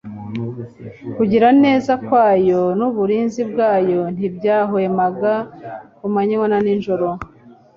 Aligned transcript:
Kugira 1.15 1.47
neza 1.63 1.91
kwayo 2.05 2.61
n'uburinzi 2.77 3.41
bwayo 3.51 4.01
ntibyahwemaga 4.15 5.33
ku 5.97 6.05
manywa 6.13 6.45
na 6.51 6.59
nijoro. 6.65 7.07